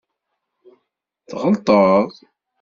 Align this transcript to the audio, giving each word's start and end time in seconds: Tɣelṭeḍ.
Tɣelṭeḍ. 1.29 2.09